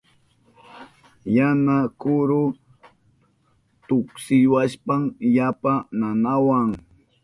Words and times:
Yana 1.35 1.77
kuru 2.01 2.43
tuksiwashpan 3.87 5.01
yapa 5.35 5.73
nanawahun. 5.99 6.69